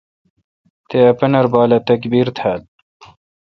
تے 0.87 0.97
ا 1.09 1.11
پنر 1.19 1.45
بال 1.53 1.71
اے°تکبیر 1.75 2.27
تھال۔ 2.37 2.61